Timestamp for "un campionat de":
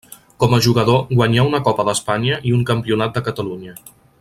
2.61-3.25